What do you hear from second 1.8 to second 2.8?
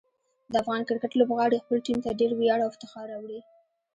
ټیم ته ډېر ویاړ او